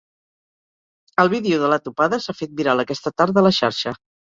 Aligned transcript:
El 1.25 1.29
vídeo 1.35 1.61
de 1.67 1.71
la 1.75 1.79
topada 1.91 2.21
s’ha 2.27 2.39
fet 2.41 2.59
viral 2.59 2.87
aquesta 2.89 3.17
tarda 3.21 3.45
a 3.45 3.51
la 3.51 3.59
xarxa. 3.65 4.01